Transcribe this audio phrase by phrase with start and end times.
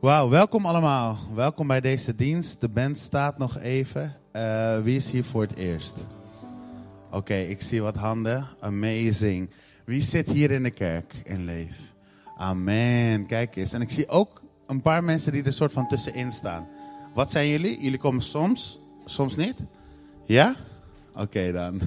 [0.00, 1.18] Wauw, welkom allemaal.
[1.34, 2.60] Welkom bij deze dienst.
[2.60, 4.16] De band staat nog even.
[4.32, 5.94] Uh, wie is hier voor het eerst?
[7.10, 8.46] Oké, ik zie wat handen.
[8.60, 9.50] Amazing.
[9.84, 11.76] Wie zit hier in de kerk in Leef?
[12.36, 13.26] Amen.
[13.26, 13.72] Kijk eens.
[13.72, 16.66] En ik zie ook een paar mensen die er soort van tussenin staan.
[17.14, 17.80] Wat zijn jullie?
[17.80, 19.56] Jullie komen soms, soms niet?
[20.26, 20.54] Ja?
[21.14, 21.80] Oké dan.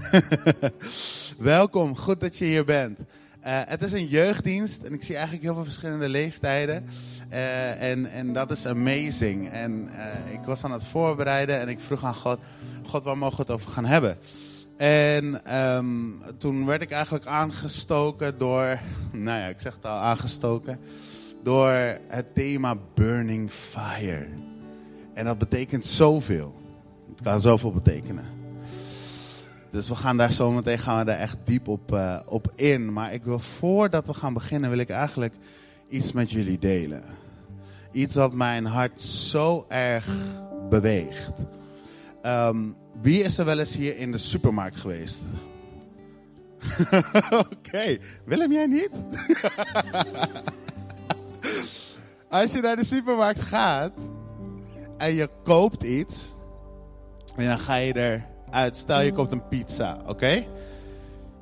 [1.37, 2.99] Welkom, goed dat je hier bent.
[3.45, 6.85] Uh, het is een jeugddienst en ik zie eigenlijk heel veel verschillende leeftijden.
[7.31, 9.49] Uh, en, en dat is amazing.
[9.49, 12.39] En uh, ik was aan het voorbereiden en ik vroeg aan God,
[12.87, 14.17] God waar mogen we het over gaan hebben?
[14.77, 18.79] En um, toen werd ik eigenlijk aangestoken door,
[19.11, 20.79] nou ja, ik zeg het al, aangestoken.
[21.43, 21.71] Door
[22.07, 24.27] het thema Burning Fire.
[25.13, 26.55] En dat betekent zoveel.
[27.09, 28.40] Het kan zoveel betekenen.
[29.71, 32.93] Dus we gaan daar zo meteen gaan we daar echt diep op, uh, op in.
[32.93, 35.33] Maar ik wil voordat we gaan beginnen, wil ik eigenlijk
[35.89, 37.03] iets met jullie delen.
[37.91, 40.07] Iets dat mijn hart zo erg
[40.69, 41.31] beweegt.
[42.25, 45.23] Um, wie is er wel eens hier in de supermarkt geweest?
[47.51, 47.97] Oké.
[48.25, 48.89] Willem, jij niet?
[52.29, 53.91] Als je naar de supermarkt gaat
[54.97, 56.33] en je koopt iets,
[57.35, 57.93] en dan ga je
[58.51, 58.77] eruit.
[58.77, 60.29] Stel je koopt een pizza, oké?
[60.29, 60.45] Je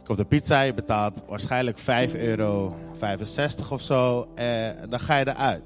[0.04, 1.86] koopt een pizza, je betaalt waarschijnlijk 5,65
[2.20, 2.76] euro
[3.70, 5.64] of zo, en dan ga je eruit.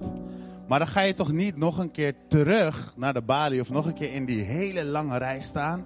[0.67, 3.85] Maar dan ga je toch niet nog een keer terug naar de balie of nog
[3.85, 5.85] een keer in die hele lange rij staan.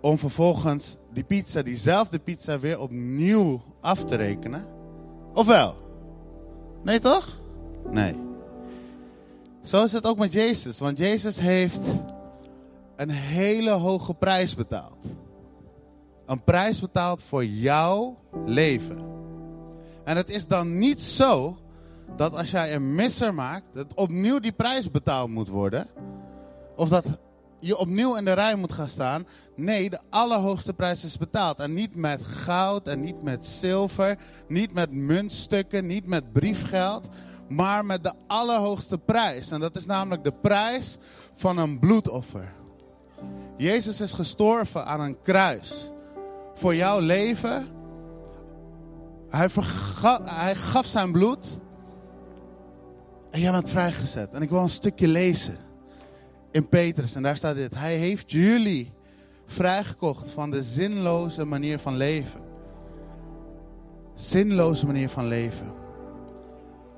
[0.00, 4.64] Om vervolgens die pizza, diezelfde pizza, weer opnieuw af te rekenen?
[5.34, 5.74] Of wel?
[6.82, 7.40] Nee toch?
[7.90, 8.14] Nee.
[9.62, 10.78] Zo is het ook met Jezus.
[10.78, 11.82] Want Jezus heeft
[12.96, 15.04] een hele hoge prijs betaald.
[16.26, 18.98] Een prijs betaald voor jouw leven.
[20.04, 21.58] En het is dan niet zo
[22.16, 25.86] dat als jij een misser maakt, dat opnieuw die prijs betaald moet worden.
[26.76, 27.04] Of dat
[27.58, 29.26] je opnieuw in de rij moet gaan staan.
[29.56, 31.58] Nee, de allerhoogste prijs is betaald.
[31.58, 34.18] En niet met goud en niet met zilver,
[34.48, 37.06] niet met muntstukken, niet met briefgeld.
[37.48, 39.50] Maar met de allerhoogste prijs.
[39.50, 40.98] En dat is namelijk de prijs
[41.34, 42.52] van een bloedoffer.
[43.56, 45.90] Jezus is gestorven aan een kruis.
[46.54, 47.66] Voor jouw leven.
[49.28, 49.48] Hij,
[50.24, 51.58] hij gaf zijn bloed.
[53.30, 54.32] En jij bent vrijgezet.
[54.32, 55.56] En ik wil een stukje lezen.
[56.50, 57.14] In Petrus.
[57.14, 57.74] En daar staat dit.
[57.74, 58.92] Hij heeft jullie
[59.46, 62.40] vrijgekocht van de zinloze manier van leven.
[64.14, 65.72] Zinloze manier van leven.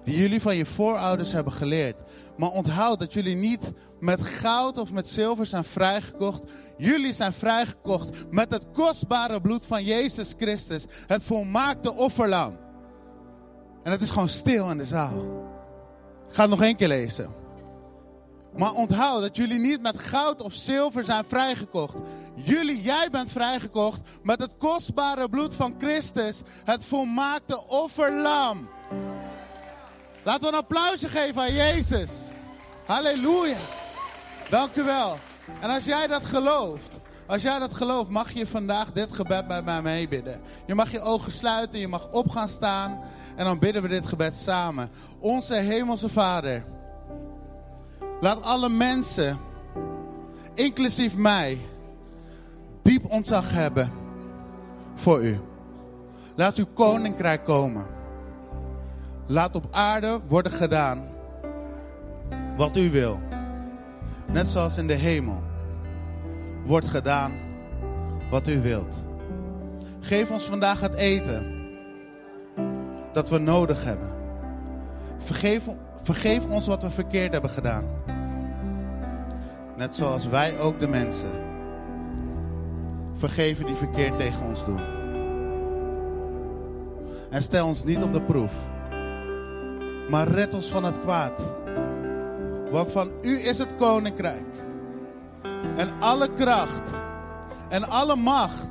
[0.04, 2.02] Die jullie van je voorouders hebben geleerd.
[2.36, 6.42] Maar onthoud dat jullie niet met goud of met zilver zijn vrijgekocht.
[6.76, 10.84] Jullie zijn vrijgekocht met het kostbare bloed van Jezus Christus.
[11.06, 12.56] Het volmaakte offerlam.
[13.82, 15.44] En het is gewoon stil in de zaal.
[16.28, 17.34] Ik ga nog één keer lezen.
[18.56, 21.94] Maar onthoud dat jullie niet met goud of zilver zijn vrijgekocht.
[22.34, 26.40] Jullie, jij bent vrijgekocht met het kostbare bloed van Christus.
[26.64, 28.68] Het volmaakte offerlam.
[30.26, 32.10] Laten we een applausje geven aan Jezus.
[32.86, 33.56] Halleluja.
[34.50, 35.18] Dank u wel.
[35.60, 36.92] En als jij dat gelooft,
[37.26, 40.40] als jij dat gelooft, mag je vandaag dit gebed bij mij meebidden.
[40.66, 43.00] Je mag je ogen sluiten, je mag op gaan staan
[43.36, 44.90] en dan bidden we dit gebed samen.
[45.18, 46.64] Onze Hemelse Vader,
[48.20, 49.38] laat alle mensen,
[50.54, 51.60] inclusief mij,
[52.82, 53.92] diep ontzag hebben
[54.94, 55.40] voor u.
[56.34, 57.86] Laat uw koninkrijk komen.
[59.26, 61.08] Laat op aarde worden gedaan
[62.56, 63.18] wat u wil.
[64.26, 65.42] Net zoals in de hemel
[66.64, 67.32] wordt gedaan
[68.30, 68.94] wat u wilt.
[70.00, 71.54] Geef ons vandaag het eten
[73.12, 74.08] dat we nodig hebben.
[75.18, 77.84] Vergeef, vergeef ons wat we verkeerd hebben gedaan.
[79.76, 81.30] Net zoals wij ook de mensen
[83.14, 84.80] vergeven die verkeerd tegen ons doen.
[87.30, 88.54] En stel ons niet op de proef,
[90.08, 91.40] maar red ons van het kwaad.
[92.70, 94.46] Want van u is het koninkrijk.
[95.76, 96.82] En alle kracht.
[97.68, 98.68] En alle macht.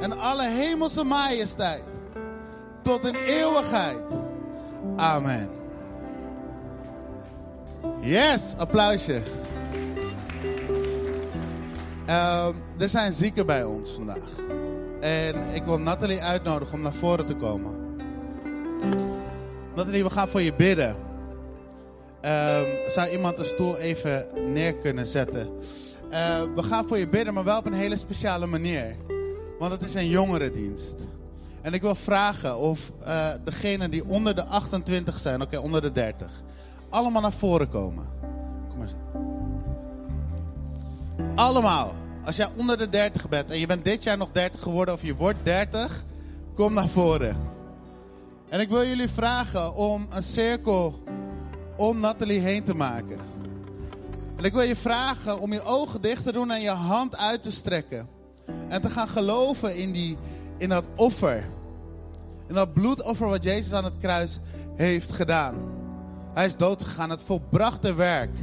[0.00, 1.84] En alle hemelse majesteit.
[2.82, 4.02] Tot in eeuwigheid.
[4.96, 5.50] Amen.
[8.00, 9.22] Yes, applausje.
[12.06, 14.40] Um, er zijn zieken bij ons vandaag.
[15.00, 17.82] En ik wil Nathalie uitnodigen om naar voren te komen.
[19.74, 20.88] Nathalie, we gaan voor je bidden.
[20.88, 25.48] Um, zou iemand een stoel even neer kunnen zetten?
[26.10, 28.96] Uh, we gaan voor je bidden, maar wel op een hele speciale manier.
[29.58, 30.94] Want het is een jongerendienst.
[31.60, 35.92] En ik wil vragen of uh, degenen die onder de 28 zijn, oké, onder de
[35.92, 36.30] 30.
[36.88, 38.04] allemaal naar voren komen.
[38.68, 39.06] Kom maar zitten.
[41.34, 41.94] Allemaal.
[42.24, 45.02] Als jij onder de 30 bent en je bent dit jaar nog 30 geworden of
[45.02, 46.04] je wordt 30,
[46.54, 47.51] kom naar voren.
[48.52, 51.02] En ik wil jullie vragen om een cirkel
[51.76, 53.18] om Nathalie heen te maken.
[54.36, 57.42] En ik wil je vragen om je ogen dicht te doen en je hand uit
[57.42, 58.08] te strekken.
[58.68, 60.16] En te gaan geloven in, die,
[60.58, 61.44] in dat offer.
[62.48, 64.38] In dat bloedoffer wat Jezus aan het kruis
[64.74, 65.54] heeft gedaan.
[66.34, 68.36] Hij is doodgegaan, het volbrachte werk.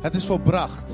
[0.00, 0.84] Het is volbracht.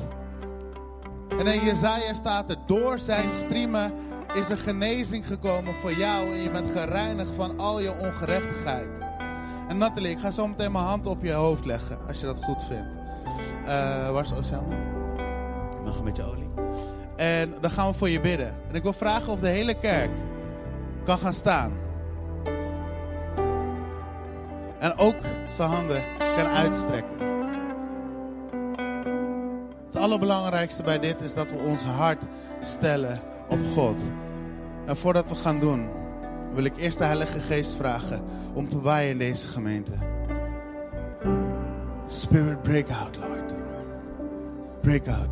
[1.39, 3.93] En in Jezaja staat er, door zijn striemen
[4.35, 6.33] is er genezing gekomen voor jou.
[6.33, 8.89] En je bent gereinigd van al je ongerechtigheid.
[9.69, 12.45] En Nathalie, ik ga zo meteen mijn hand op je hoofd leggen, als je dat
[12.45, 12.89] goed vindt.
[13.65, 14.65] Uh, waar is Oceaan?
[15.85, 16.51] Nog een beetje olie.
[17.17, 18.55] En dan gaan we voor je bidden.
[18.69, 20.11] En ik wil vragen of de hele kerk
[21.05, 21.73] kan gaan staan.
[24.79, 25.17] En ook
[25.51, 27.31] zijn handen kan uitstrekken.
[29.87, 32.23] Het allerbelangrijkste bij dit is dat we ons hart
[32.61, 33.21] stellen
[33.53, 33.97] op God.
[34.87, 35.89] En voordat we gaan doen,
[36.55, 38.23] wil ik eerst de Heilige Geest vragen
[38.55, 39.93] om te waaien in deze gemeente.
[42.07, 43.53] Spirit, break out, Lord.
[44.81, 45.29] Break out.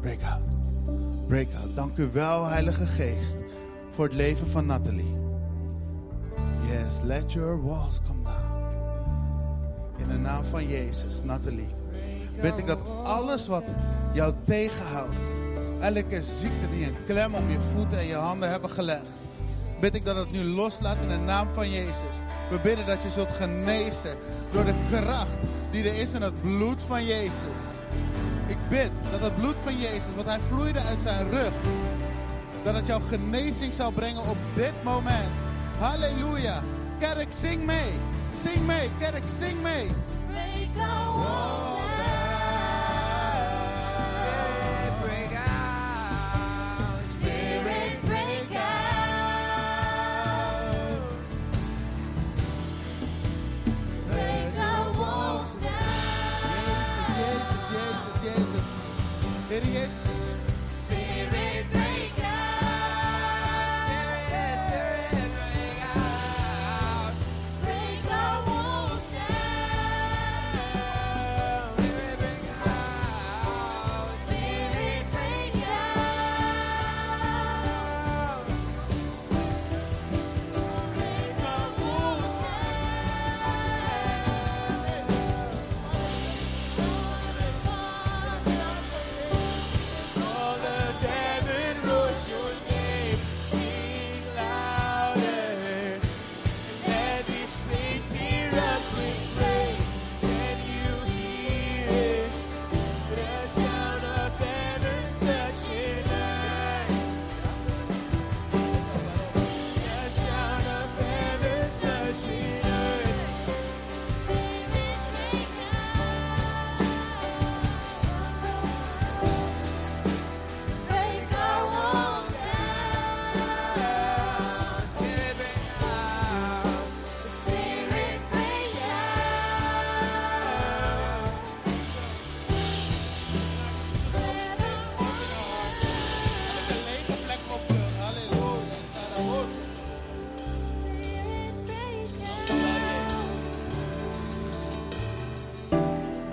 [0.00, 0.46] Break out.
[1.26, 1.74] Break out.
[1.74, 3.36] Dank u wel, Heilige Geest,
[3.90, 5.16] voor het leven van Nathalie.
[6.60, 8.36] Yes, let your walls come down.
[9.96, 11.68] In de naam van Jezus, Nathalie.
[12.40, 13.64] Bid ik dat alles wat
[14.12, 15.16] jou tegenhoudt,
[15.80, 19.06] elke ziekte die een klem om je voeten en je handen hebben gelegd,
[19.80, 22.16] bid ik dat het nu loslaat in de naam van Jezus.
[22.50, 24.16] We bidden dat je zult genezen
[24.52, 25.38] door de kracht
[25.70, 27.58] die er is in het bloed van Jezus.
[28.46, 31.52] Ik bid dat het bloed van Jezus, wat hij vloeide uit zijn rug,
[32.64, 35.30] dat het jouw genezing zal brengen op dit moment.
[35.78, 36.62] Halleluja.
[36.98, 37.92] Kerk, zing mee.
[38.42, 38.90] Zing mee.
[38.98, 39.86] Kerk, zing mee.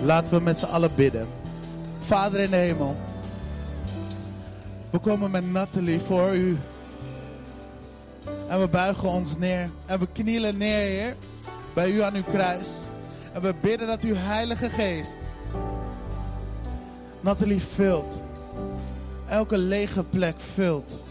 [0.06, 1.26] Laten we met z'n allen bidden.
[2.00, 2.96] Vader in de hemel.
[4.90, 6.58] We komen met Nathalie voor u.
[8.48, 9.68] En we buigen ons neer.
[9.86, 11.16] En we knielen neer, Heer.
[11.74, 12.68] Bij u aan uw kruis.
[13.32, 15.16] En we bidden dat uw Heilige Geest.
[17.20, 18.22] Nathalie vult.
[19.28, 21.02] Elke lege plek vult.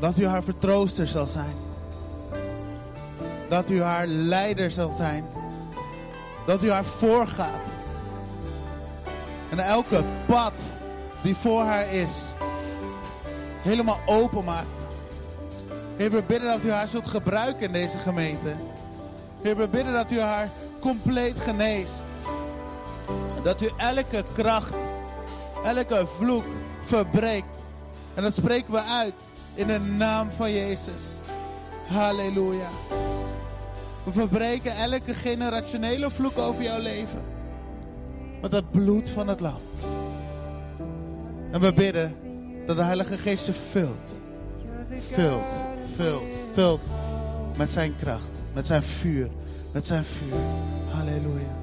[0.00, 1.54] Dat u haar vertrooster zal zijn.
[3.48, 5.24] Dat u haar leider zal zijn.
[6.46, 7.60] Dat u haar voorgaat.
[9.50, 10.52] En elke pad
[11.22, 12.12] die voor haar is,
[13.62, 14.66] helemaal open maakt.
[15.96, 18.54] Heer, we bidden dat u haar zult gebruiken in deze gemeente.
[19.42, 20.48] Heer, we bidden dat u haar
[20.80, 22.04] compleet geneest.
[23.42, 24.74] Dat u elke kracht,
[25.64, 26.44] elke vloek
[26.84, 27.56] verbreekt.
[28.14, 29.14] En dat spreken we uit
[29.54, 31.02] in de naam van Jezus.
[31.86, 32.68] Halleluja.
[34.06, 37.20] We verbreken elke generationele vloek over jouw leven.
[38.42, 39.60] Met het bloed van het lam.
[41.50, 42.14] En we bidden
[42.66, 44.20] dat de Heilige Geest je vult.
[45.10, 45.42] Vult,
[45.96, 46.80] vult, vult.
[47.56, 49.28] Met zijn kracht, met zijn vuur,
[49.72, 50.38] met zijn vuur.
[50.90, 51.54] Halleluja.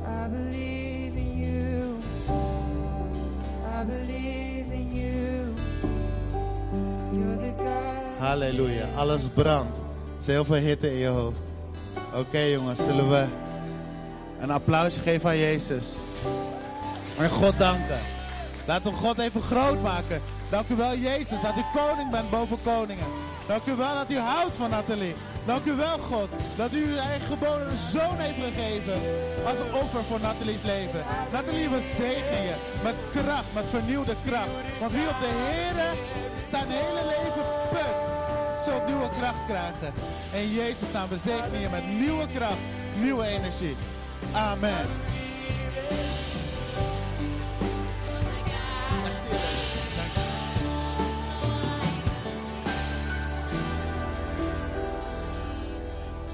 [8.17, 8.85] Halleluja.
[8.95, 9.77] Alles brandt.
[9.77, 11.52] Er is heel veel hitte in je hoofd.
[12.13, 13.25] Oké jongens, zullen we
[14.39, 15.85] een applausje geven aan Jezus.
[17.17, 17.99] En God danken.
[18.67, 20.21] Laten we God even groot maken.
[20.49, 23.05] Dank u wel Jezus dat u koning bent boven koningen.
[23.47, 25.15] Dank u wel dat u houdt van Nathalie.
[25.45, 28.93] Dank u wel God dat u uw eigen geboren zoon heeft gegeven
[29.45, 31.03] als offer voor Nathalie's leven.
[31.31, 34.55] Nathalie, we zegenen je met kracht, met vernieuwde kracht.
[34.79, 35.77] Want wie op de Heer
[36.53, 37.92] zijn hele leven put,
[38.65, 39.93] zult nieuwe kracht krijgen.
[40.33, 42.57] En Jezus naam, we zegenen je met nieuwe kracht,
[43.01, 43.75] nieuwe energie.
[44.33, 44.85] Amen.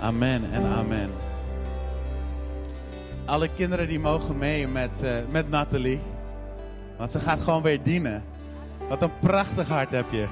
[0.02, 1.12] Amen en amen.
[3.26, 6.02] Alle kinderen die mogen mee met, eh, met Nathalie.
[6.98, 8.24] Want ze gaat gewoon weer dienen.
[8.90, 10.28] Wat een prachtig hart heb je.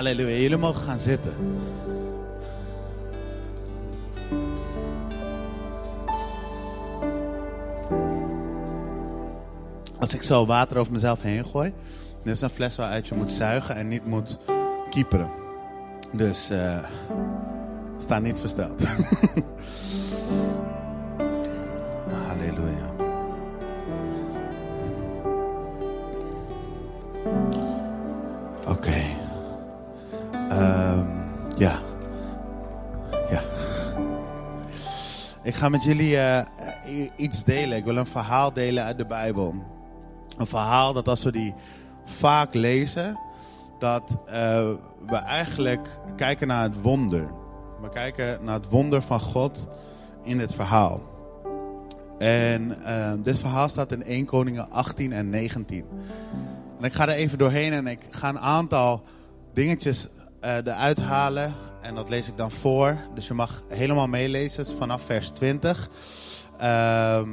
[0.00, 0.36] Halleluja.
[0.36, 1.32] Jullie mogen gaan zitten.
[9.98, 11.72] Als ik zo water over mezelf heen gooi,
[12.24, 14.38] dit is een fles waaruit je moet zuigen en niet moet
[14.90, 15.30] kieperen.
[16.12, 16.84] Dus eh
[17.98, 18.82] sta niet versteld.
[35.60, 36.46] ga met jullie eh,
[37.16, 37.78] iets delen.
[37.78, 39.54] Ik wil een verhaal delen uit de Bijbel.
[40.38, 41.54] Een verhaal dat als we die
[42.04, 43.18] vaak lezen,
[43.78, 44.68] dat eh,
[45.06, 47.28] we eigenlijk kijken naar het wonder.
[47.80, 49.66] We kijken naar het wonder van God
[50.22, 51.00] in dit verhaal.
[52.18, 55.84] En eh, dit verhaal staat in 1 Koningen 18 en 19.
[56.78, 59.02] En ik ga er even doorheen en ik ga een aantal
[59.52, 60.08] dingetjes
[60.40, 61.54] eruit halen.
[61.82, 62.96] En dat lees ik dan voor.
[63.14, 65.90] Dus je mag helemaal meelezen vanaf vers 20.
[66.58, 67.28] Ehm,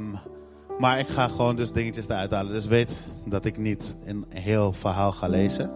[0.78, 2.52] maar ik ga gewoon dus dingetjes eruit halen.
[2.52, 5.72] Dus weet dat ik niet een heel verhaal ga lezen.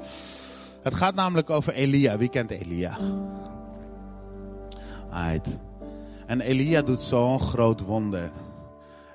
[0.82, 2.16] Het gaat namelijk over Elia.
[2.16, 2.98] Wie kent Elia?
[6.26, 8.30] En Elia doet zo'n groot wonder.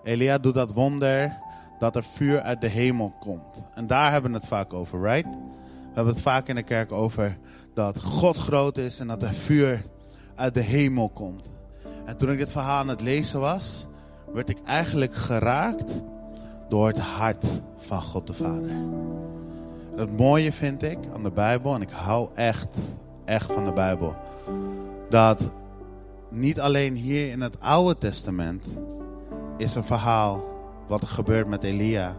[0.04, 1.38] Elia doet dat wonder
[1.80, 3.62] dat er vuur uit de hemel komt.
[3.74, 5.26] En daar hebben we het vaak over, right?
[5.26, 7.38] We hebben het vaak in de kerk over
[7.78, 9.86] dat God groot is en dat er vuur
[10.36, 11.50] uit de hemel komt.
[12.06, 13.86] En toen ik dit verhaal aan het lezen was,
[14.34, 15.92] werd ik eigenlijk geraakt
[16.70, 17.46] door het hart
[17.78, 18.72] van God de Vader.
[19.96, 22.68] Het mooie vind ik aan de Bijbel, en ik hou echt,
[23.26, 24.16] echt van de Bijbel,
[25.10, 25.42] dat
[26.30, 28.66] niet alleen hier in het Oude Testament
[29.58, 30.44] is een verhaal
[30.88, 32.16] wat er gebeurt met Elia,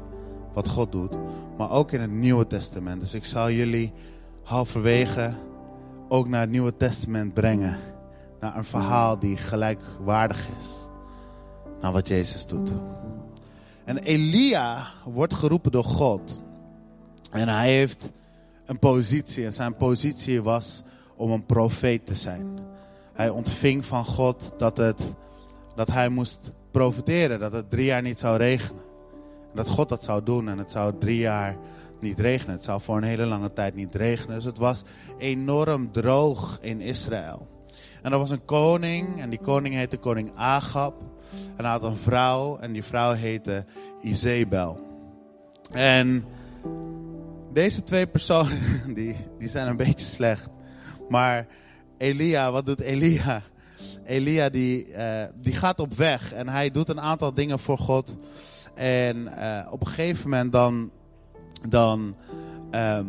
[0.53, 1.13] wat God doet,
[1.57, 3.01] maar ook in het Nieuwe Testament.
[3.01, 3.93] Dus ik zal jullie
[4.43, 5.47] halverwege
[6.09, 7.79] ook naar het Nieuwe Testament brengen,
[8.41, 10.87] naar een verhaal die gelijkwaardig is
[11.81, 12.71] naar wat Jezus doet.
[13.85, 16.41] En Elia wordt geroepen door God.
[17.31, 18.11] En hij heeft
[18.65, 19.45] een positie.
[19.45, 20.83] En zijn positie was
[21.17, 22.59] om een profeet te zijn.
[23.13, 25.01] Hij ontving van God dat, het,
[25.75, 27.41] dat hij moest profiteren.
[27.41, 28.83] Dat het drie jaar niet zou regenen.
[29.51, 30.49] En dat God dat zou doen.
[30.49, 31.57] En het zou drie jaar
[32.01, 32.55] niet regenen.
[32.55, 34.35] Het zou voor een hele lange tijd niet regenen.
[34.35, 34.83] Dus het was
[35.19, 37.49] enorm droog in Israël.
[38.03, 39.21] En er was een koning.
[39.21, 41.03] En die koning heette koning Agab.
[41.57, 42.59] En hij had een vrouw.
[42.59, 43.65] En die vrouw heette
[44.03, 44.87] Izebel.
[45.71, 46.25] En
[47.53, 48.61] deze twee personen,
[48.95, 50.49] die, die zijn een beetje slecht.
[51.09, 51.47] Maar
[51.99, 53.43] Elia, wat doet Elia?
[54.05, 58.17] Elia die, eh, die gaat op weg en hij doet een aantal dingen voor God.
[58.75, 60.91] En eh, op een gegeven moment dan,
[61.69, 62.17] dan,
[62.71, 63.07] ehm,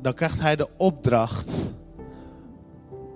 [0.00, 1.50] dan krijgt hij de opdracht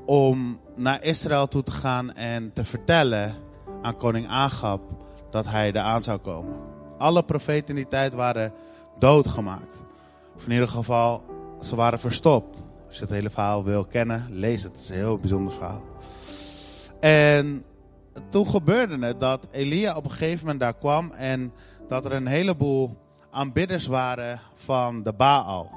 [0.07, 3.35] om naar Israël toe te gaan en te vertellen
[3.83, 4.81] aan koning Agab
[5.31, 6.55] dat hij eraan zou komen.
[6.99, 8.53] Alle profeten in die tijd waren
[8.99, 9.81] doodgemaakt.
[10.37, 11.25] Of in ieder geval,
[11.61, 12.65] ze waren verstopt.
[12.87, 14.73] Als je het hele verhaal wil kennen, lees het.
[14.73, 15.83] Het is een heel bijzonder verhaal.
[17.01, 17.65] En
[18.31, 21.53] toen gebeurde het dat Elia op een gegeven moment daar kwam en
[21.89, 22.97] dat er een heleboel
[23.37, 25.71] aanbidders waren van de Baal.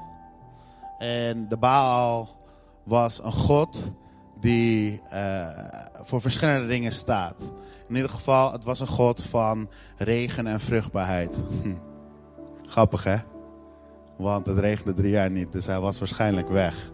[0.98, 2.28] En de Baal
[2.84, 3.82] was een god
[4.40, 5.48] die eh,
[6.02, 7.34] voor verschillende dingen staat.
[7.88, 11.36] In ieder geval, het was een god van regen en vruchtbaarheid.
[11.62, 11.74] Hm.
[12.66, 13.16] Grappig hè?
[14.16, 16.90] Want het regende drie jaar niet, dus hij was waarschijnlijk weg.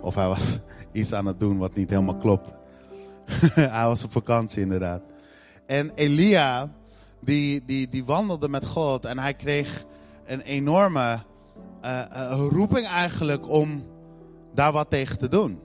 [0.00, 0.58] Of hij was
[0.92, 2.50] iets aan het doen wat niet helemaal klopt.
[3.54, 5.02] hij was op vakantie inderdaad.
[5.66, 6.70] En Elia,
[7.20, 9.84] die, die, die wandelde met God en hij kreeg
[10.30, 11.18] een enorme
[11.80, 13.84] eh, eh, roeping eigenlijk om
[14.54, 15.60] daar wat tegen te doen.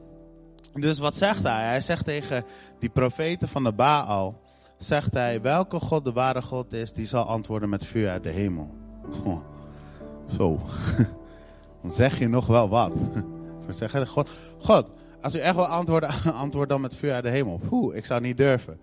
[0.73, 1.63] Dus wat zegt hij?
[1.65, 2.43] Hij zegt tegen
[2.79, 4.41] die profeten van de Baal,
[4.77, 8.29] zegt hij, welke God de ware God is, die zal antwoorden met vuur uit de
[8.29, 8.75] hemel.
[10.37, 10.59] Zo,
[11.81, 12.91] dan zeg je nog wel wat.
[13.67, 14.29] We zeggen, God,
[14.59, 14.89] God,
[15.21, 17.61] als u echt wil antwoorden, antwoord dan met vuur uit de hemel.
[17.71, 18.79] Oeh, ik zou niet durven.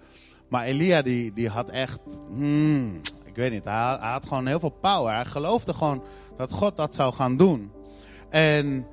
[0.49, 2.01] Maar Elia die, die had echt,
[2.35, 3.01] hmm,
[3.33, 5.15] ik weet niet, hij, had gewoon heel veel power.
[5.15, 6.03] Hij geloofde gewoon
[6.37, 7.71] dat God dat zou gaan doen.
[8.31, 8.87] En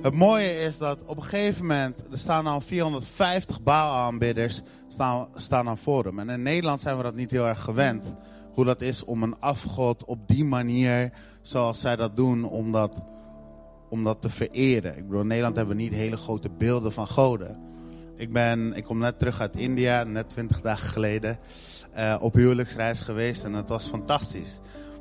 [0.00, 5.68] het mooie is dat op een gegeven moment, er staan al 450 Baal-aanbidders staan, staan
[5.68, 6.18] aan voor hem.
[6.18, 8.04] En in Nederland zijn we dat niet heel erg gewend.
[8.54, 12.96] Hoe dat is om een afgod op die manier, zoals zij dat doen, om dat,
[13.88, 14.96] om dat te vereren.
[14.96, 17.60] Ik bedoel, in Nederland hebben we niet hele grote beelden van goden.
[18.16, 21.38] Ik, ben, ik kom net terug uit India, net 20 dagen geleden,
[21.96, 24.58] uh, op huwelijksreis geweest en het was fantastisch.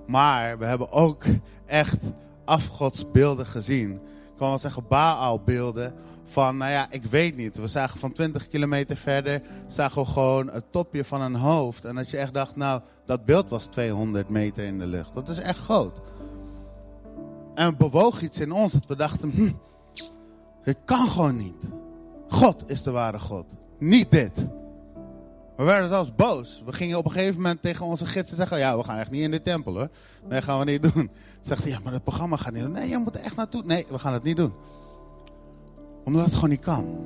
[0.07, 1.23] Maar we hebben ook
[1.65, 1.97] echt
[2.45, 3.91] afgodsbeelden gezien.
[3.91, 5.93] Ik kan wel zeggen Baal-beelden
[6.25, 7.57] van, nou ja, ik weet niet.
[7.57, 11.85] We zagen van 20 kilometer verder, zagen we gewoon het topje van een hoofd.
[11.85, 15.13] En dat je echt dacht, nou, dat beeld was 200 meter in de lucht.
[15.13, 16.01] Dat is echt groot.
[17.53, 19.51] En het bewoog iets in ons dat we dachten, hm,
[20.61, 21.63] het kan gewoon niet.
[22.35, 23.45] God is de ware God,
[23.79, 24.47] niet dit.
[25.57, 26.61] We werden zelfs boos.
[26.65, 29.21] We gingen op een gegeven moment tegen onze gidsen zeggen: Ja, we gaan echt niet
[29.21, 29.89] in de tempel hoor.
[30.29, 31.09] Nee, gaan we niet doen.
[31.41, 32.71] Zegt hij: Ja, maar het programma gaat niet doen.
[32.71, 33.63] Nee, je moet er echt naartoe.
[33.65, 34.53] Nee, we gaan het niet doen.
[36.03, 36.97] Omdat het gewoon niet kan.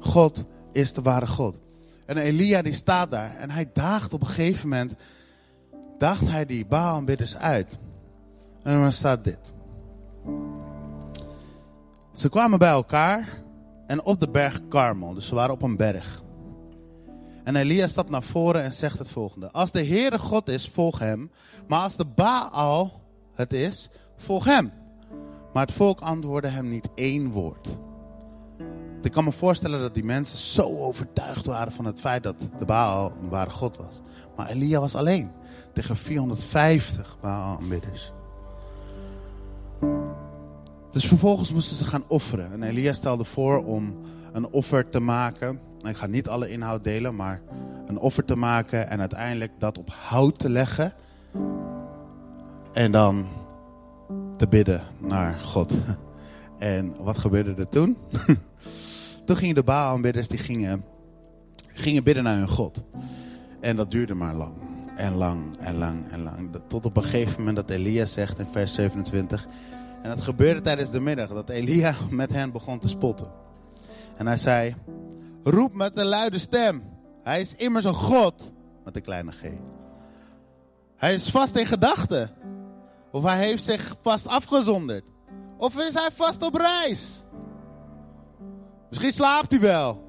[0.00, 1.58] God is de ware God.
[2.06, 4.92] En Elia die staat daar en hij daagt op een gegeven moment.
[5.98, 7.78] Daagt hij die Baalaanbidders uit.
[8.62, 9.52] En dan staat dit.
[12.12, 13.46] Ze kwamen bij elkaar
[13.88, 15.14] en op de berg Karmel.
[15.14, 16.22] Dus ze waren op een berg.
[17.44, 19.50] En Elia stapt naar voren en zegt het volgende.
[19.50, 21.30] Als de Heere God is, volg hem.
[21.68, 23.00] Maar als de Baal
[23.32, 24.72] het is, volg hem.
[25.52, 27.68] Maar het volk antwoordde hem niet één woord.
[29.02, 32.64] Ik kan me voorstellen dat die mensen zo overtuigd waren van het feit dat de
[32.64, 34.00] Baal een ware God was.
[34.36, 35.30] Maar Elia was alleen
[35.72, 38.12] tegen 450 Baal-aanbidders.
[40.90, 42.52] Dus vervolgens moesten ze gaan offeren.
[42.52, 43.96] En Elia stelde voor om
[44.32, 45.60] een offer te maken.
[45.82, 47.42] Ik ga niet alle inhoud delen, maar
[47.86, 50.92] een offer te maken en uiteindelijk dat op hout te leggen.
[52.72, 53.26] En dan
[54.36, 55.72] te bidden naar God.
[56.58, 57.96] En wat gebeurde er toen?
[59.26, 60.84] toen gingen de Baal-aanbidders die gingen,
[61.72, 62.84] gingen bidden naar hun God.
[63.60, 64.52] En dat duurde maar lang.
[64.96, 66.50] En lang en lang en lang.
[66.68, 69.48] Tot op een gegeven moment dat Elia zegt in vers 27.
[70.02, 71.28] En dat gebeurde tijdens de middag.
[71.28, 73.30] Dat Elia met hen begon te spotten.
[74.16, 74.74] En hij zei,
[75.42, 76.82] roep met een luide stem.
[77.22, 78.52] Hij is immers een God,
[78.84, 79.42] met een kleine g.
[80.96, 82.30] Hij is vast in gedachten.
[83.10, 85.04] Of hij heeft zich vast afgezonderd.
[85.56, 87.24] Of is hij vast op reis?
[88.88, 90.06] Misschien slaapt hij wel.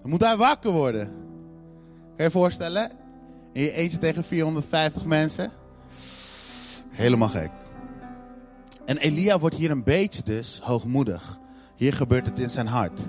[0.00, 1.06] Dan moet hij wakker worden.
[1.06, 2.90] Kan je je voorstellen?
[3.52, 5.50] In je eentje tegen 450 mensen.
[6.88, 7.50] Helemaal gek.
[8.90, 11.38] En Elia wordt hier een beetje dus hoogmoedig.
[11.76, 13.00] Hier gebeurt het in zijn hart.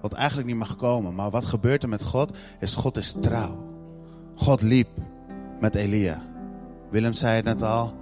[0.00, 1.14] Wat eigenlijk niet mag komen.
[1.14, 2.36] Maar wat gebeurt er met God?
[2.60, 3.66] Is God is trouw.
[4.34, 4.88] God liep
[5.60, 6.22] met Elia.
[6.90, 7.94] Willem zei het net al.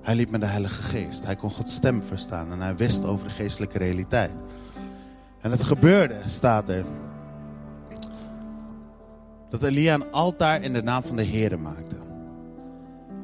[0.00, 1.24] Hij liep met de Heilige Geest.
[1.24, 2.52] Hij kon Gods stem verstaan.
[2.52, 4.32] En hij wist over de geestelijke realiteit.
[5.40, 6.84] En het gebeurde, staat er.
[9.50, 11.96] Dat Elia een altaar in de naam van de Heer maakte.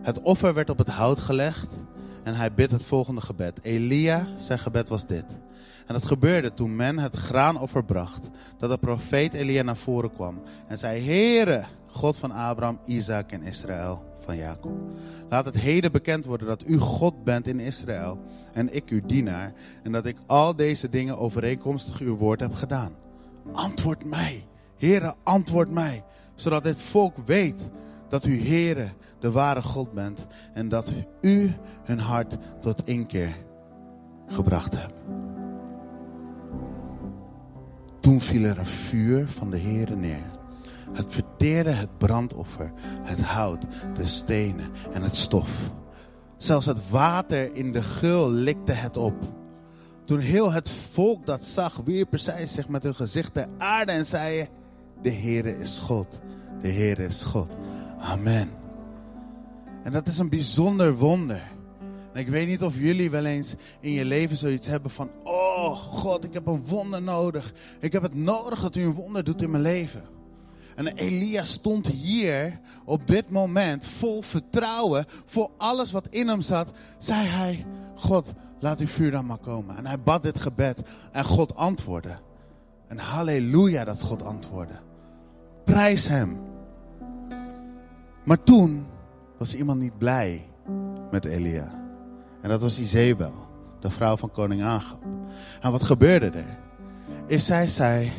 [0.02, 1.68] Het offer werd op het hout gelegd.
[2.28, 3.58] En hij bidt het volgende gebed.
[3.62, 5.24] Elia, zijn gebed was dit.
[5.86, 8.20] En het gebeurde toen men het graanoffer bracht,
[8.58, 13.42] dat de profeet Elia naar voren kwam en zei, Heere, God van Abraham, Isaac en
[13.42, 14.72] Israël van Jacob.
[15.28, 18.18] Laat het heden bekend worden dat u God bent in Israël
[18.52, 22.92] en ik uw dienaar en dat ik al deze dingen overeenkomstig uw woord heb gedaan.
[23.52, 27.68] Antwoord mij, Heere, antwoord mij, zodat dit volk weet
[28.08, 28.88] dat u Heere,
[29.20, 31.52] de ware God bent en dat u
[31.84, 33.36] hun hart tot inkeer
[34.26, 35.00] gebracht hebt.
[38.00, 40.26] Toen viel er een vuur van de Heere neer.
[40.92, 45.72] Het verteerde het brandoffer, het hout, de stenen en het stof.
[46.36, 49.14] Zelfs het water in de gul likte het op.
[50.04, 54.06] Toen heel het volk dat zag, wierpen zij zich met hun gezicht ter aarde en
[54.06, 54.48] zeiden:
[55.02, 56.18] De Heere is God,
[56.60, 57.48] de Heere is God.
[57.98, 58.67] Amen.
[59.88, 61.42] En dat is een bijzonder wonder.
[62.12, 65.76] En ik weet niet of jullie wel eens in je leven zoiets hebben van: Oh,
[65.76, 67.52] God, ik heb een wonder nodig.
[67.80, 70.02] Ik heb het nodig dat u een wonder doet in mijn leven.
[70.74, 76.70] En Elia stond hier op dit moment vol vertrouwen voor alles wat in hem zat.
[76.98, 79.76] Zei hij, God, laat uw vuur dan maar komen.
[79.76, 80.80] En hij bad dit gebed
[81.12, 82.18] en God antwoordde.
[82.88, 84.78] En halleluja dat God antwoordde.
[85.64, 86.38] Prijs hem.
[88.24, 88.86] Maar toen
[89.38, 90.46] was iemand niet blij
[91.10, 91.78] met Elia.
[92.42, 93.32] En dat was Izebel,
[93.80, 95.02] de vrouw van koning Agab.
[95.60, 96.58] En wat gebeurde er?
[97.26, 98.12] Is zij zei,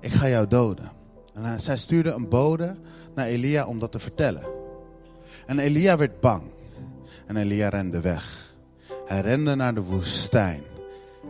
[0.00, 0.90] ik ga jou doden.
[1.34, 2.76] En zij stuurde een bode
[3.14, 4.46] naar Elia om dat te vertellen.
[5.46, 6.42] En Elia werd bang.
[7.26, 8.54] En Elia rende weg.
[9.06, 10.62] Hij rende naar de woestijn.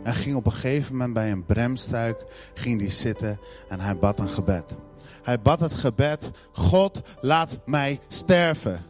[0.03, 3.39] Hij ging op een gegeven moment bij een bremstruik, ging die zitten
[3.69, 4.75] en hij bad een gebed.
[5.23, 8.85] Hij bad het gebed, God laat mij sterven.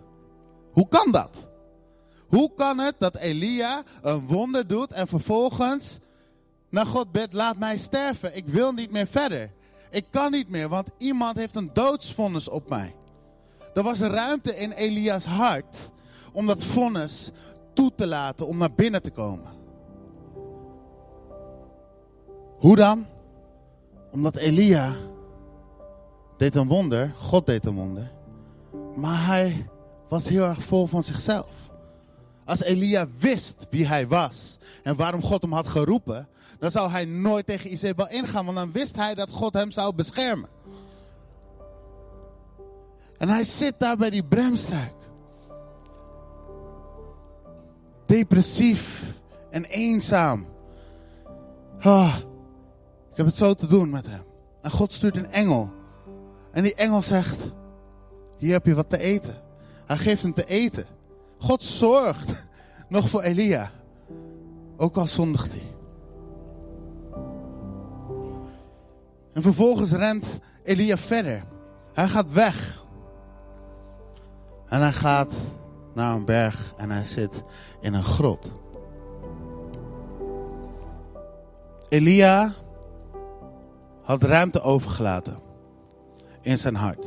[0.77, 1.47] Hoe kan dat?
[2.27, 5.99] Hoe kan het dat Elia een wonder doet en vervolgens
[6.69, 8.35] naar God bidt, laat mij sterven.
[8.35, 9.51] Ik wil niet meer verder.
[9.89, 12.95] Ik kan niet meer, want iemand heeft een doodsvonnis op mij.
[13.73, 15.89] Er was ruimte in Elia's hart
[16.33, 17.31] om dat vonnis
[17.73, 19.51] toe te laten, om naar binnen te komen.
[22.57, 23.05] Hoe dan?
[24.11, 24.95] Omdat Elia
[26.37, 28.11] deed een wonder, God deed een wonder,
[28.95, 29.65] maar hij
[30.09, 31.69] was heel erg vol van zichzelf.
[32.45, 36.27] Als Elia wist wie hij was en waarom God hem had geroepen,
[36.59, 39.95] dan zou hij nooit tegen Izebel ingaan, want dan wist hij dat God hem zou
[39.95, 40.49] beschermen.
[43.17, 44.95] En hij zit daar bij die bremstruik.
[48.05, 49.13] Depressief
[49.49, 50.45] en eenzaam.
[51.79, 52.15] Ah,
[53.11, 54.23] ik heb het zo te doen met hem.
[54.61, 55.71] En God stuurt een engel.
[56.51, 57.37] En die engel zegt,
[58.37, 59.46] hier heb je wat te eten.
[59.87, 60.85] Hij geeft hem te eten.
[61.37, 62.33] God zorgt
[62.89, 63.71] nog voor Elia.
[64.77, 65.75] Ook al zondigt hij.
[69.33, 70.25] En vervolgens rent
[70.63, 71.43] Elia verder.
[71.93, 72.85] Hij gaat weg.
[74.67, 75.33] En hij gaat
[75.93, 77.43] naar een berg en hij zit
[77.81, 78.51] in een grot.
[81.87, 82.53] Elia
[84.01, 85.37] had ruimte overgelaten
[86.41, 87.05] in zijn hart.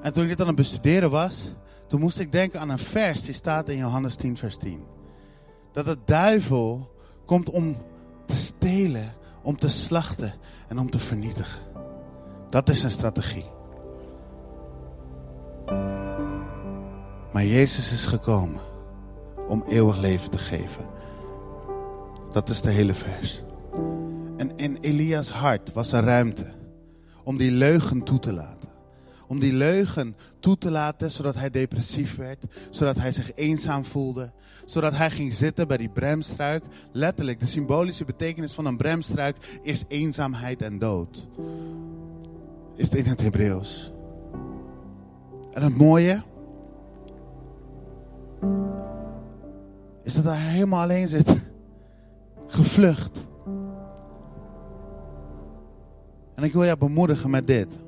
[0.00, 1.52] En toen ik dit aan het bestuderen was,
[1.86, 4.84] toen moest ik denken aan een vers die staat in Johannes 10, vers 10.
[5.72, 6.90] Dat de duivel
[7.26, 7.76] komt om
[8.26, 10.34] te stelen, om te slachten
[10.68, 11.62] en om te vernietigen.
[12.50, 13.52] Dat is zijn strategie.
[17.32, 18.60] Maar Jezus is gekomen
[19.48, 20.86] om eeuwig leven te geven.
[22.32, 23.42] Dat is de hele vers.
[24.36, 26.52] En in Elia's hart was er ruimte
[27.24, 28.53] om die leugen toe te laten.
[29.34, 34.30] Om die leugen toe te laten zodat hij depressief werd, zodat hij zich eenzaam voelde,
[34.64, 36.64] zodat hij ging zitten bij die bremstruik.
[36.92, 41.28] Letterlijk, de symbolische betekenis van een bremstruik is eenzaamheid en dood.
[42.76, 43.92] Is het in het Hebreeuws.
[45.52, 46.22] En het mooie
[50.02, 51.36] is dat hij helemaal alleen zit,
[52.46, 53.26] gevlucht.
[56.34, 57.83] En ik wil jou bemoedigen met dit.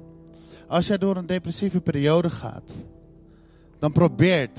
[0.69, 2.71] Als jij door een depressieve periode gaat,
[3.79, 4.59] dan probeert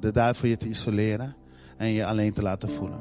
[0.00, 1.36] de duivel je te isoleren
[1.76, 3.00] en je alleen te laten voelen.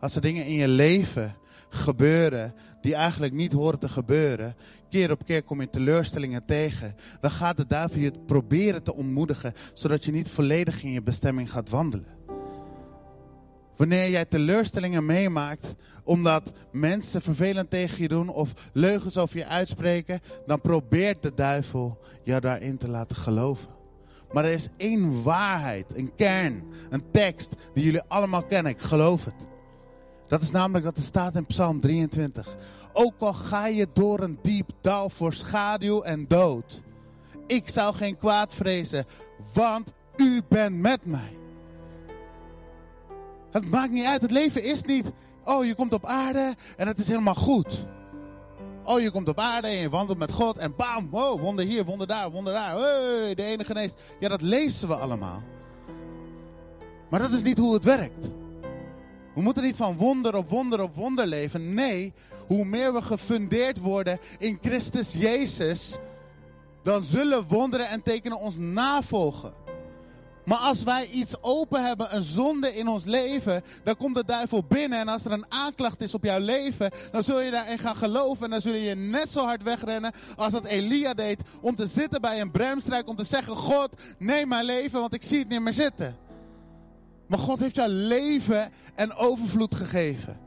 [0.00, 1.34] Als er dingen in je leven
[1.68, 4.54] gebeuren die eigenlijk niet horen te gebeuren,
[4.88, 9.52] keer op keer kom je teleurstellingen tegen, dan gaat de duivel je proberen te ontmoedigen,
[9.74, 12.06] zodat je niet volledig in je bestemming gaat wandelen.
[13.80, 20.20] Wanneer jij teleurstellingen meemaakt omdat mensen vervelend tegen je doen of leugens over je uitspreken,
[20.46, 23.70] dan probeert de duivel jou daarin te laten geloven.
[24.32, 28.72] Maar er is één waarheid, een kern, een tekst die jullie allemaal kennen.
[28.72, 29.34] Ik geloof het.
[30.28, 32.56] Dat is namelijk dat er staat in Psalm 23.
[32.92, 36.82] Ook al ga je door een diep dal voor schaduw en dood.
[37.46, 39.04] Ik zou geen kwaad vrezen,
[39.54, 41.39] want u bent met mij.
[43.50, 44.22] Het maakt niet uit.
[44.22, 45.12] Het leven is niet,
[45.44, 47.86] oh je komt op aarde en het is helemaal goed.
[48.84, 51.84] Oh je komt op aarde en je wandelt met God en bam, wow, wonder hier,
[51.84, 52.78] wonder daar, wonder daar.
[52.78, 54.00] Hey, de ene geneest.
[54.18, 55.42] Ja, dat lezen we allemaal.
[57.10, 58.26] Maar dat is niet hoe het werkt.
[59.34, 61.74] We moeten niet van wonder op wonder op wonder leven.
[61.74, 62.12] Nee,
[62.46, 65.98] hoe meer we gefundeerd worden in Christus Jezus,
[66.82, 69.52] dan zullen wonderen en tekenen ons navolgen.
[70.44, 74.64] Maar als wij iets open hebben, een zonde in ons leven, dan komt de duivel
[74.64, 74.98] binnen.
[74.98, 78.44] En als er een aanklacht is op jouw leven, dan zul je daarin gaan geloven.
[78.44, 81.42] En dan zul je net zo hard wegrennen als dat Elia deed.
[81.60, 85.22] Om te zitten bij een bremstruik, om te zeggen, God, neem mijn leven, want ik
[85.22, 86.16] zie het niet meer zitten.
[87.26, 90.38] Maar God heeft jou leven en overvloed gegeven.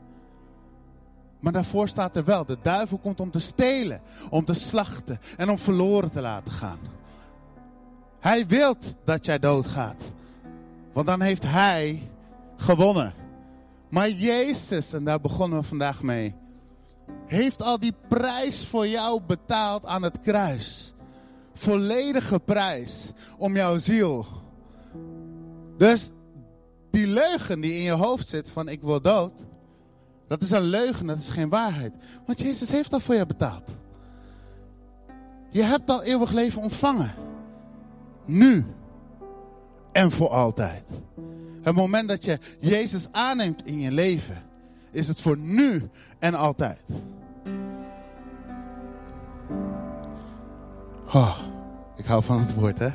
[1.40, 5.50] Maar daarvoor staat er wel, de duivel komt om te stelen, om te slachten en
[5.50, 6.78] om verloren te laten gaan.
[8.24, 9.96] Hij wil dat jij doodgaat.
[10.92, 12.10] Want dan heeft hij
[12.56, 13.14] gewonnen.
[13.88, 16.34] Maar Jezus, en daar begonnen we vandaag mee,
[17.26, 20.94] heeft al die prijs voor jou betaald aan het kruis.
[21.54, 24.26] Volledige prijs om jouw ziel.
[25.76, 26.10] Dus
[26.90, 29.32] die leugen die in je hoofd zit van ik wil dood,
[30.28, 31.92] dat is een leugen, dat is geen waarheid.
[32.26, 33.64] Want Jezus heeft al voor je betaald.
[35.50, 37.23] Je hebt al eeuwig leven ontvangen.
[38.24, 38.64] Nu
[39.92, 40.82] en voor altijd.
[41.62, 44.42] Het moment dat je Jezus aanneemt in je leven,
[44.90, 46.80] is het voor nu en altijd.
[51.06, 51.38] Oh,
[51.96, 52.90] ik hou van het woord, hè?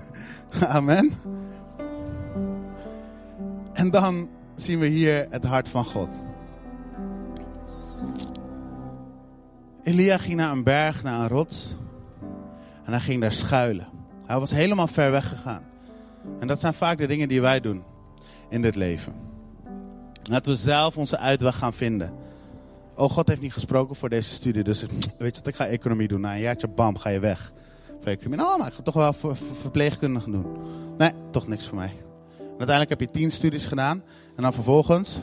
[0.76, 1.12] Amen.
[3.72, 6.08] En dan zien we hier het hart van God.
[9.82, 11.74] Elia ging naar een berg, naar een rots.
[12.84, 13.91] En hij ging daar schuilen.
[14.32, 15.62] Hij was helemaal ver weg gegaan.
[16.40, 17.82] En dat zijn vaak de dingen die wij doen
[18.48, 19.14] in dit leven.
[20.30, 22.12] Laten we zelf onze uitweg gaan vinden.
[22.96, 24.86] Oh, God heeft niet gesproken voor deze studie, dus
[25.18, 26.20] weet je wat, ik ga economie doen.
[26.20, 27.52] Na een jaartje, bam, ga je weg.
[28.00, 28.44] Voor economie.
[28.46, 30.46] Oh, maar ik ga toch wel voor verpleegkundige doen.
[30.98, 31.94] Nee, toch niks voor mij.
[32.38, 34.02] En uiteindelijk heb je tien studies gedaan.
[34.36, 35.22] En dan vervolgens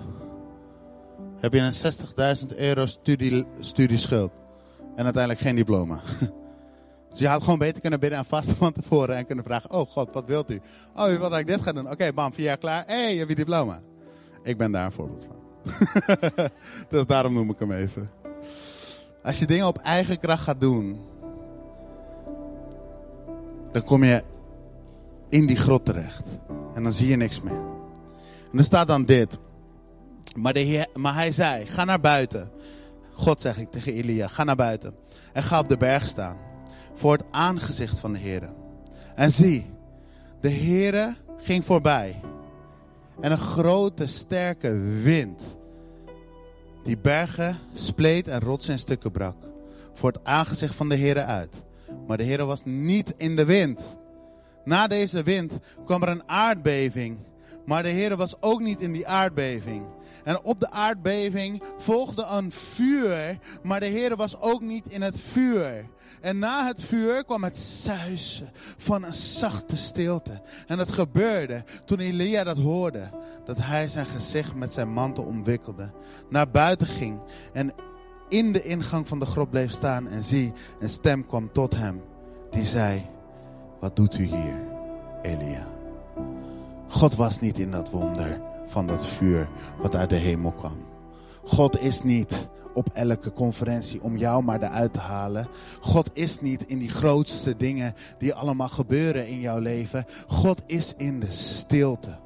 [1.40, 4.32] heb je een 60.000 euro studie, studieschuld.
[4.96, 6.00] En uiteindelijk geen diploma.
[7.10, 9.88] Dus je had gewoon beter kunnen bidden en vasten van tevoren en kunnen vragen: Oh
[9.88, 10.62] God, wat wilt u?
[10.96, 11.90] Oh, u wilt dat ik dit ga doen?
[11.90, 12.84] Oké, bam, vier jaar klaar.
[12.88, 13.82] Hé, hey, je hebt je diploma.
[14.44, 15.38] Ik ben daar een voorbeeld van.
[16.90, 18.10] dus daarom noem ik hem even.
[19.24, 21.02] Als je dingen op eigen kracht gaat doen,
[23.72, 24.24] dan kom je
[25.30, 26.24] in die grot terecht.
[26.74, 27.62] En dan zie je niks meer.
[28.52, 29.38] En er staat dan dit.
[30.36, 32.52] Maar, de maar hij zei: Ga naar buiten.
[33.14, 34.96] God zeg ik tegen Elia: Ga naar buiten.
[35.34, 36.49] En ga op de berg staan
[37.00, 38.50] voor het aangezicht van de Heer.
[39.16, 39.66] En zie,
[40.42, 42.20] de Heer ging voorbij.
[43.20, 44.72] En een grote, sterke
[45.04, 45.42] wind,
[46.84, 49.36] die bergen spleet en rotsen in stukken brak.
[49.94, 51.54] Voor het aangezicht van de Heer uit.
[52.08, 53.82] Maar de Heer was niet in de wind.
[54.66, 55.54] Na deze wind
[55.86, 57.18] kwam er een aardbeving.
[57.66, 59.84] Maar de Heer was ook niet in die aardbeving.
[60.24, 65.20] En op de aardbeving volgde een vuur, maar de Heer was ook niet in het
[65.20, 65.86] vuur.
[66.22, 70.42] En na het vuur kwam het suizen van een zachte stilte.
[70.68, 73.10] En het gebeurde toen Elia dat hoorde,
[73.46, 75.90] dat hij zijn gezicht met zijn mantel omwikkelde,
[76.30, 77.20] naar buiten ging
[77.54, 77.72] en
[78.30, 80.08] in de ingang van de grot bleef staan.
[80.08, 82.02] En zie, een stem kwam tot hem,
[82.52, 83.06] die zei,
[83.80, 84.62] wat doet u hier,
[85.22, 85.68] Elia?
[86.88, 89.48] God was niet in dat wonder van dat vuur
[89.82, 90.78] wat uit de hemel kwam.
[91.44, 95.48] God is niet op elke conferentie om jou maar eruit te halen.
[95.82, 100.06] God is niet in die grootste dingen die allemaal gebeuren in jouw leven.
[100.28, 102.18] God is in de stilte.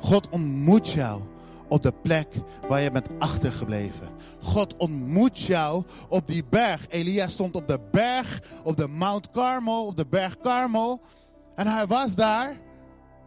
[0.00, 1.22] God ontmoet jou
[1.68, 2.28] op de plek
[2.68, 4.08] waar je bent achtergebleven.
[4.40, 6.86] God ontmoet jou op die berg.
[6.88, 11.00] Elia stond op de berg, op de Mount Carmel, op de berg Carmel.
[11.54, 12.56] En hij was daar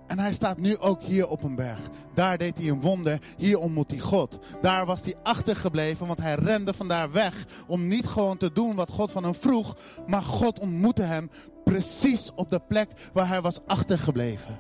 [0.10, 1.80] en hij staat nu ook hier op een berg.
[2.13, 3.19] Daar deed hij een wonder.
[3.38, 4.39] Hier ontmoet hij God.
[4.62, 7.45] Daar was hij achtergebleven, want hij rende vandaar weg.
[7.67, 9.78] Om niet gewoon te doen wat God van hem vroeg.
[10.08, 11.30] Maar God ontmoette hem
[11.63, 14.60] precies op de plek waar hij was achtergebleven.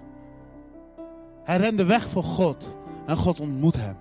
[1.43, 2.75] Hij rende weg voor God.
[3.05, 3.97] En God ontmoet hem.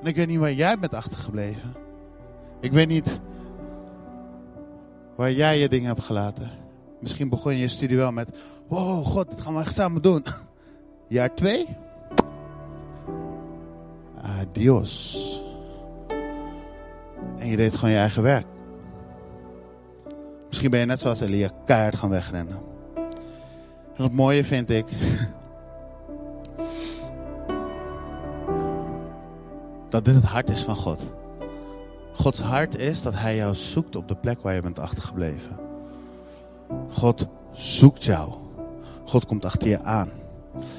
[0.00, 1.74] En ik weet niet waar jij bent achtergebleven.
[2.60, 3.20] Ik weet niet
[5.16, 6.50] waar jij je dingen hebt gelaten.
[7.00, 8.28] Misschien begon je je studie wel met
[8.68, 10.24] wow, God, dit gaan we echt samen doen.
[11.08, 11.66] Jaar twee.
[14.40, 15.40] Adios.
[17.38, 18.46] En je deed gewoon je eigen werk.
[20.46, 22.58] Misschien ben je net zoals Elia keihard gaan wegrennen.
[23.96, 24.86] En het mooie vind ik.
[29.88, 31.00] dat dit het hart is van God.
[32.12, 35.56] Gods hart is dat hij jou zoekt op de plek waar je bent achtergebleven.
[36.90, 38.45] God zoekt jou.
[39.06, 40.10] God komt achter je aan.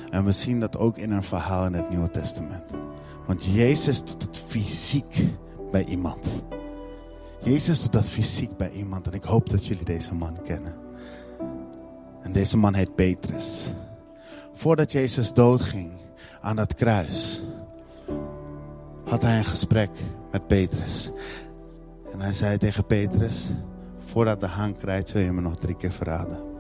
[0.10, 2.64] En we zien dat ook in een verhaal in het Nieuwe Testament.
[3.26, 5.28] Want Jezus doet het fysiek
[5.72, 6.26] bij iemand.
[7.42, 9.08] Jezus doet dat fysiek bij iemand.
[9.08, 10.76] En ik hoop dat jullie deze man kennen.
[12.22, 13.72] En deze man heet Petrus.
[14.54, 15.92] Voordat Jezus doodging
[16.42, 17.42] aan dat kruis,
[19.06, 19.90] had hij een gesprek
[20.32, 21.12] met Petrus.
[22.12, 23.48] En hij zei tegen Petrus:
[24.00, 26.57] Voordat de haan krijgt, zul je me nog drie keer verraden.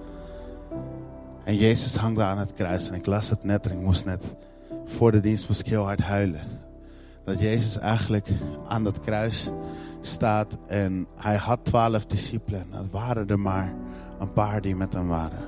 [1.47, 2.87] En Jezus hangde aan het kruis.
[2.87, 4.23] En ik las het net en ik moest net,
[4.85, 6.41] voor de dienst moest ik heel hard huilen.
[7.25, 8.29] dat Jezus eigenlijk
[8.67, 9.49] aan dat kruis
[10.01, 12.67] staat en hij had twaalf discipelen.
[12.71, 13.73] Het waren er maar
[14.19, 15.47] een paar die met hem waren.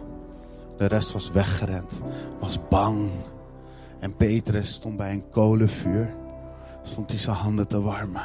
[0.77, 1.91] De rest was weggerend,
[2.39, 3.09] was bang.
[3.99, 6.15] En Petrus stond bij een kolenvuur,
[6.83, 8.21] stond hij zijn handen te warmen.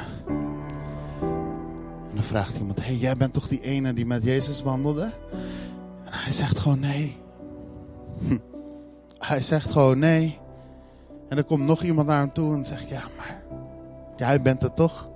[2.09, 5.11] En dan vraagt iemand, hé, hey, jij bent toch die ene die met Jezus wandelde?
[6.05, 7.23] En hij zegt gewoon nee.
[8.19, 8.37] Hm.
[9.17, 10.39] Hij zegt gewoon nee.
[11.29, 13.43] En er komt nog iemand naar hem toe en zegt, ja, maar
[14.15, 15.09] jij bent het toch?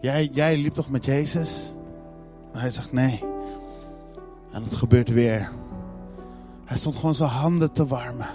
[0.00, 1.72] Jij, jij liep toch met Jezus?
[2.52, 3.24] En hij zegt nee.
[4.52, 5.50] En het gebeurt weer.
[6.64, 8.28] Hij stond gewoon zijn handen te warmen.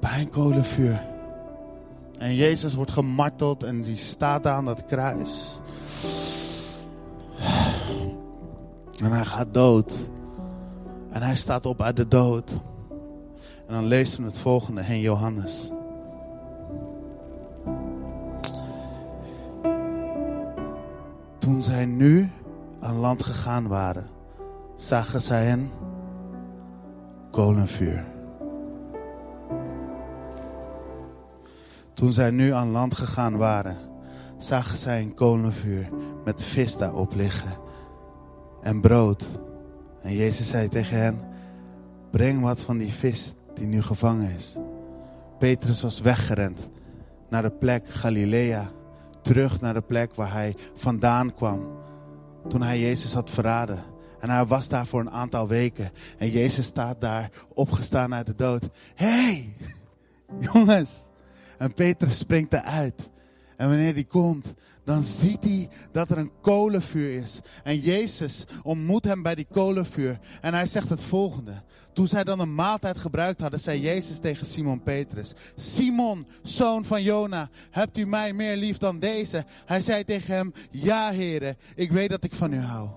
[0.00, 1.02] Bij een kolenvuur.
[2.18, 5.60] En Jezus wordt gemarteld en die staat aan dat kruis.
[9.02, 9.92] En hij gaat dood.
[11.14, 12.50] En hij staat op uit de dood.
[13.66, 15.72] En dan lezen we het volgende in Johannes.
[21.38, 22.30] Toen zij nu
[22.80, 24.06] aan land gegaan waren,
[24.76, 25.70] zagen zij een
[27.30, 28.04] kolenvuur.
[31.92, 33.76] Toen zij nu aan land gegaan waren,
[34.38, 35.88] zagen zij een kolenvuur
[36.24, 37.52] met vis daarop liggen
[38.62, 39.26] en brood.
[40.04, 41.18] En Jezus zei tegen hen,
[42.10, 44.56] breng wat van die vis die nu gevangen is.
[45.38, 46.68] Petrus was weggerend
[47.28, 48.70] naar de plek Galilea,
[49.22, 51.82] terug naar de plek waar hij vandaan kwam
[52.48, 53.82] toen hij Jezus had verraden.
[54.20, 55.90] En hij was daar voor een aantal weken.
[56.18, 58.68] En Jezus staat daar opgestaan uit de dood.
[58.94, 59.56] hey,
[60.52, 61.02] jongens.
[61.58, 63.08] En Petrus springt eruit.
[63.56, 67.40] En wanneer die komt, dan ziet hij dat er een kolenvuur is.
[67.62, 70.18] En Jezus ontmoet hem bij die kolenvuur.
[70.40, 71.62] En hij zegt het volgende.
[71.92, 77.02] Toen zij dan een maaltijd gebruikt hadden, zei Jezus tegen Simon Petrus: Simon, zoon van
[77.02, 79.44] Jona, hebt u mij meer lief dan deze?
[79.64, 82.88] Hij zei tegen hem: Ja, heren, ik weet dat ik van u hou.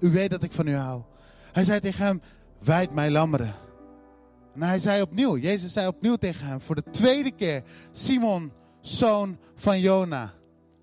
[0.00, 1.02] U weet dat ik van u hou.
[1.52, 2.22] Hij zei tegen hem:
[2.58, 3.54] Wijd mij lammeren.
[4.54, 9.38] En hij zei opnieuw, Jezus zei opnieuw tegen hem, voor de tweede keer: Simon, zoon
[9.56, 10.32] van Jona,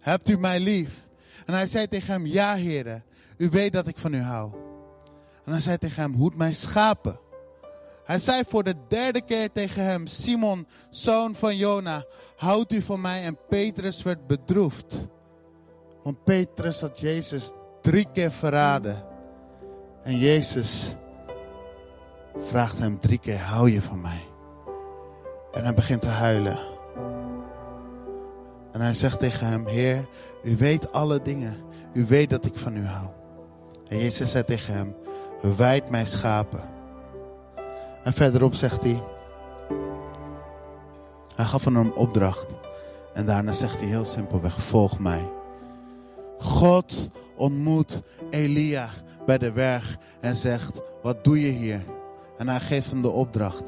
[0.02, 1.08] hebt u mij lief?
[1.46, 3.04] En hij zei tegen hem: Ja, heren,
[3.38, 4.52] u weet dat ik van u hou.
[5.46, 7.20] En hij zei tegen hem: Hoed mijn schapen.
[8.04, 13.02] Hij zei voor de derde keer tegen hem: Simon, zoon van Jona, houdt u van
[13.02, 13.24] mij?
[13.24, 15.08] En Petrus werd bedroefd.
[16.04, 19.04] Want Petrus had Jezus drie keer verraden.
[20.04, 20.96] En Jezus
[22.38, 24.24] vraagt hem drie keer: Hou je van mij?
[25.52, 26.71] En hij begint te huilen.
[28.72, 30.06] En hij zegt tegen hem: Heer,
[30.44, 31.58] u weet alle dingen.
[31.94, 33.08] U weet dat ik van u hou.
[33.88, 34.96] En Jezus zei tegen hem:
[35.58, 36.64] Wijd mijn schapen.
[38.04, 39.04] En verderop zegt hij:
[41.36, 42.48] Hij gaf hem een opdracht.
[43.14, 45.30] En daarna zegt hij heel simpelweg: Volg mij.
[46.38, 48.90] God ontmoet Elia
[49.26, 51.82] bij de weg en zegt: Wat doe je hier?
[52.38, 53.64] En hij geeft hem de opdracht.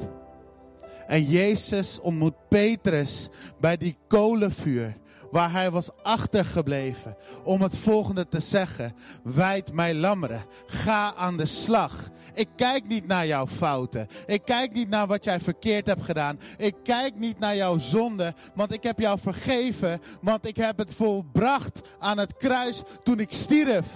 [1.06, 3.28] En Jezus ontmoet Petrus
[3.60, 4.96] bij die kolenvuur
[5.34, 11.46] waar hij was achtergebleven om het volgende te zeggen: Wijd mij lammeren, ga aan de
[11.46, 12.10] slag.
[12.34, 14.08] Ik kijk niet naar jouw fouten.
[14.26, 16.38] Ik kijk niet naar wat jij verkeerd hebt gedaan.
[16.56, 20.94] Ik kijk niet naar jouw zonde, want ik heb jou vergeven, want ik heb het
[20.94, 23.86] volbracht aan het kruis toen ik stierf.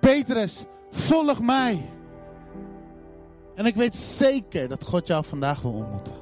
[0.00, 1.95] Petrus, volg mij.
[3.56, 6.12] En ik weet zeker dat God jou vandaag wil ontmoeten.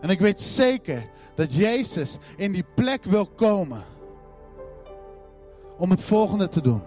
[0.00, 3.82] En ik weet zeker dat Jezus in die plek wil komen.
[5.78, 6.82] Om het volgende te doen.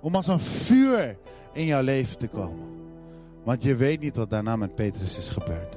[0.00, 1.18] Om als een vuur
[1.52, 2.66] in jouw leven te komen.
[3.44, 5.76] Want je weet niet wat daarna met Petrus is gebeurd.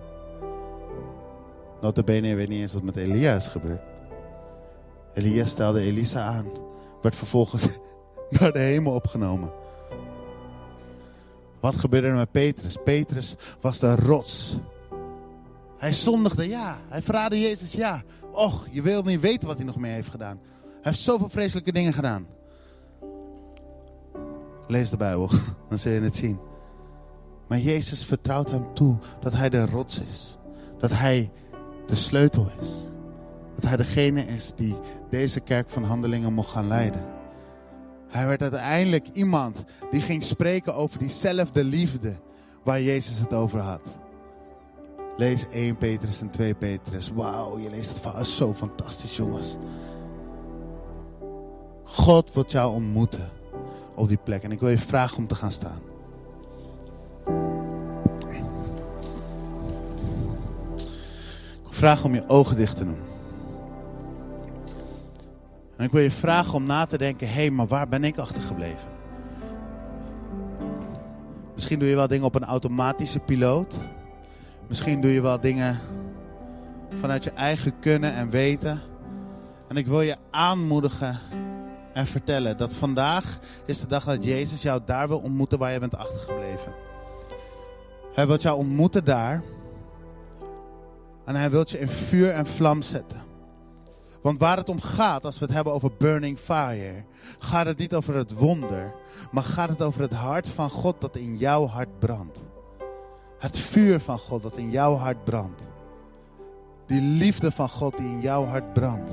[1.81, 3.81] Notabene, weet niet eens wat met Elia is gebeurd.
[5.13, 6.45] Elia stelde Elisa aan.
[7.01, 7.67] Werd vervolgens
[8.39, 9.51] naar de hemel opgenomen.
[11.61, 12.77] Wat gebeurde er met Petrus?
[12.83, 14.57] Petrus was de rots.
[15.77, 16.77] Hij zondigde, ja.
[16.89, 18.03] Hij verraadde Jezus, ja.
[18.31, 20.39] Och, je wil niet weten wat hij nog meer heeft gedaan.
[20.61, 22.27] Hij heeft zoveel vreselijke dingen gedaan.
[24.67, 25.29] Lees de Bijbel,
[25.69, 26.39] dan zul je het zien.
[27.47, 30.37] Maar Jezus vertrouwt hem toe dat hij de rots is.
[30.79, 31.31] Dat hij
[31.87, 32.69] de sleutel is.
[33.55, 34.75] Dat hij degene is die
[35.09, 37.20] deze kerk van handelingen mocht gaan leiden.
[38.11, 42.15] Hij werd uiteindelijk iemand die ging spreken over diezelfde liefde
[42.63, 43.81] waar Jezus het over had.
[45.17, 47.09] Lees 1 Petrus en 2 Petrus.
[47.09, 49.57] Wauw, je leest het is zo fantastisch, jongens.
[51.83, 53.29] God wil jou ontmoeten
[53.95, 54.43] op die plek.
[54.43, 55.81] En ik wil je vragen om te gaan staan.
[61.81, 63.10] vragen om je ogen dicht te doen.
[65.81, 68.89] En ik wil je vragen om na te denken: hé, maar waar ben ik achtergebleven?
[71.53, 73.75] Misschien doe je wel dingen op een automatische piloot.
[74.67, 75.79] Misschien doe je wel dingen
[76.99, 78.81] vanuit je eigen kunnen en weten.
[79.67, 81.19] En ik wil je aanmoedigen
[81.93, 85.79] en vertellen dat vandaag is de dag dat Jezus jou daar wil ontmoeten waar je
[85.79, 86.73] bent achtergebleven.
[88.13, 89.43] Hij wil jou ontmoeten daar.
[91.25, 93.30] En hij wil je in vuur en vlam zetten.
[94.21, 97.03] Want waar het om gaat, als we het hebben over burning fire,
[97.39, 98.93] gaat het niet over het wonder,
[99.31, 102.39] maar gaat het over het hart van God dat in jouw hart brandt.
[103.39, 105.61] Het vuur van God dat in jouw hart brandt.
[106.87, 109.11] Die liefde van God die in jouw hart brandt.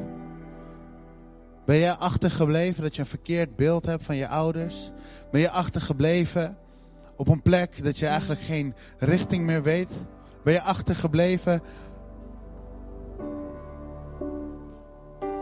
[1.64, 4.90] Ben jij achtergebleven dat je een verkeerd beeld hebt van je ouders?
[5.30, 6.56] Ben je achtergebleven
[7.16, 9.88] op een plek dat je eigenlijk geen richting meer weet?
[10.44, 11.62] Ben je achtergebleven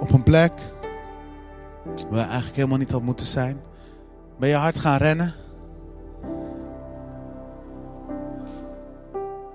[0.00, 0.52] op een plek
[1.84, 3.60] waar je eigenlijk helemaal niet had moeten zijn?
[4.38, 5.34] Ben je hard gaan rennen?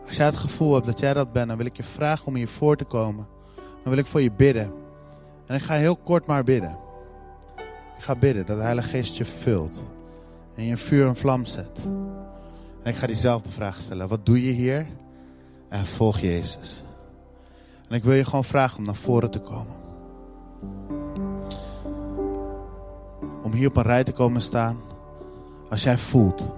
[0.07, 2.35] Als jij het gevoel hebt dat jij dat bent, dan wil ik je vragen om
[2.35, 3.27] hier voor te komen.
[3.55, 4.73] Dan wil ik voor je bidden.
[5.45, 6.77] En ik ga heel kort maar bidden.
[7.97, 9.83] Ik ga bidden dat de Heilige Geest je vult.
[10.55, 11.77] En je vuur en vlam zet.
[12.83, 14.07] En ik ga diezelfde vraag stellen.
[14.07, 14.85] Wat doe je hier?
[15.69, 16.83] En volg Jezus.
[17.89, 19.80] En ik wil je gewoon vragen om naar voren te komen.
[23.41, 24.77] Om hier op een rij te komen staan.
[25.69, 26.53] Als jij voelt.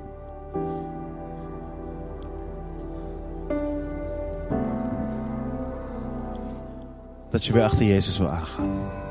[7.29, 9.02] Dat je weer achter Jezus wil aangaan.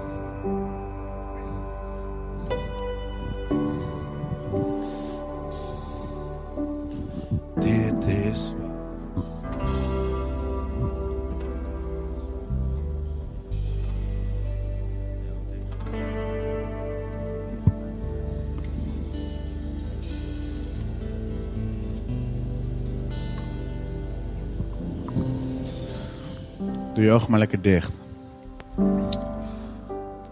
[27.02, 28.00] Je ogen maar lekker dicht.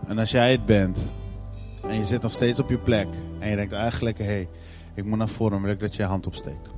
[0.06, 0.98] En als jij het bent
[1.82, 3.06] en je zit nog steeds op je plek
[3.38, 4.48] en je denkt eigenlijk, hé,
[4.94, 6.69] ik moet naar voren, wil ik dat je je hand opsteekt.